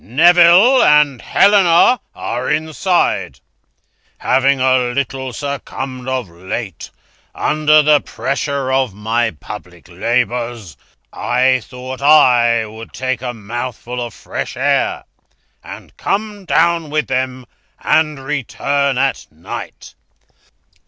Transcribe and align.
Neville 0.03 0.81
and 0.81 1.21
Helena 1.21 1.99
are 2.15 2.49
inside. 2.49 3.39
Having 4.17 4.59
a 4.59 4.77
little 4.93 5.31
succumbed 5.31 6.07
of 6.09 6.27
late, 6.27 6.89
under 7.35 7.83
the 7.83 8.01
pressure 8.01 8.71
of 8.71 8.95
my 8.95 9.29
public 9.29 9.87
labours, 9.87 10.75
I 11.13 11.59
thought 11.59 12.01
I 12.01 12.65
would 12.65 12.93
take 12.93 13.21
a 13.21 13.35
mouthful 13.35 14.01
of 14.03 14.15
fresh 14.15 14.57
air, 14.57 15.03
and 15.63 15.95
come 15.97 16.45
down 16.45 16.89
with 16.89 17.05
them, 17.05 17.45
and 17.79 18.25
return 18.25 18.97
at 18.97 19.27
night. 19.29 19.93